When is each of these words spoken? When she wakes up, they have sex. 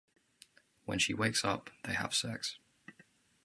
When 0.85 0.97
she 0.97 1.13
wakes 1.13 1.45
up, 1.45 1.69
they 1.83 1.93
have 1.93 2.15
sex. 2.15 2.57